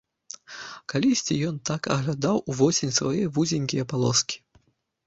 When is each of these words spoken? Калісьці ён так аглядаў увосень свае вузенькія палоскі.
Калісьці 0.93 1.37
ён 1.49 1.59
так 1.71 1.81
аглядаў 1.97 2.43
увосень 2.55 2.97
свае 3.03 3.23
вузенькія 3.39 3.83
палоскі. 3.95 4.37